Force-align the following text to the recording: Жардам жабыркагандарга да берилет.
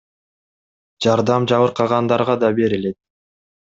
Жардам 1.07 1.45
жабыркагандарга 1.51 2.39
да 2.45 2.51
берилет. 2.61 2.99